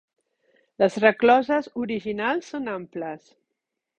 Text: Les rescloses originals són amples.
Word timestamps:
Les 0.83 0.95
rescloses 1.03 1.69
originals 1.83 2.51
són 2.55 2.73
amples. 2.79 3.31